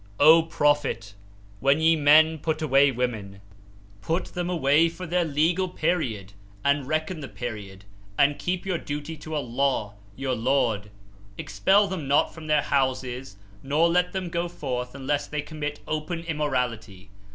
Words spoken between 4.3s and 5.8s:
them away for their (legal)